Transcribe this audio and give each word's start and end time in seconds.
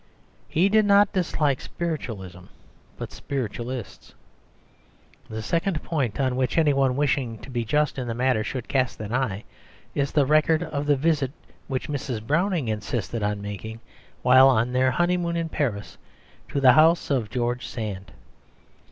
He 0.47 0.67
did 0.67 0.85
not 0.85 1.13
dislike 1.13 1.61
spiritualism, 1.61 2.45
but 2.97 3.11
spiritualists. 3.11 4.15
The 5.29 5.43
second 5.43 5.83
point 5.83 6.19
on 6.19 6.35
which 6.35 6.57
any 6.57 6.73
one 6.73 6.95
wishing 6.95 7.37
to 7.37 7.51
be 7.51 7.63
just 7.63 7.99
in 7.99 8.07
the 8.07 8.15
matter 8.15 8.43
should 8.43 8.67
cast 8.67 8.99
an 8.99 9.13
eye, 9.13 9.43
is 9.93 10.11
the 10.11 10.25
record 10.25 10.63
of 10.63 10.87
the 10.87 10.95
visit 10.95 11.31
which 11.67 11.87
Mrs. 11.87 12.25
Browning 12.25 12.67
insisted 12.67 13.21
on 13.21 13.43
making 13.43 13.79
while 14.23 14.47
on 14.49 14.71
their 14.73 14.89
honeymoon 14.89 15.37
in 15.37 15.49
Paris 15.49 15.99
to 16.49 16.59
the 16.59 16.73
house 16.73 17.11
of 17.11 17.29
George 17.29 17.67
Sand. 17.67 18.11